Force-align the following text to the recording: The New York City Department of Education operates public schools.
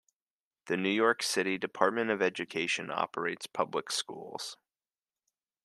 The 0.65 0.77
New 0.77 0.89
York 0.89 1.21
City 1.21 1.59
Department 1.59 2.09
of 2.09 2.23
Education 2.23 2.89
operates 2.89 3.45
public 3.45 3.91
schools. 3.91 4.57